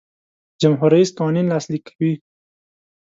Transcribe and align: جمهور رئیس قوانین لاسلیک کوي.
جمهور 0.61 0.89
رئیس 0.95 1.09
قوانین 1.17 1.45
لاسلیک 1.51 1.83
کوي. 1.89 2.13